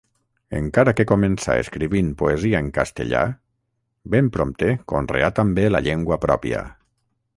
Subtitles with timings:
[0.59, 3.21] Encara que començà escrivint poesia en castellà,
[4.15, 6.65] ben prompte conreà també la llengua pròpia.